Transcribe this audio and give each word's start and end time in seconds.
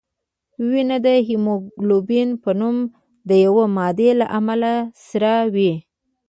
وینه 0.69 0.97
د 1.05 1.07
هیموګلوبین 1.29 2.29
په 2.43 2.49
نوم 2.59 2.77
د 3.29 3.31
یوې 3.45 3.65
مادې 3.75 4.09
له 4.19 4.25
امله 4.37 4.73
سره 5.07 5.31
وي 5.55 5.73